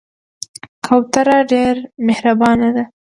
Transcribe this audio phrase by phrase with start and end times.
[0.85, 1.75] کوتره ډېر
[2.07, 2.83] مهربانه ده.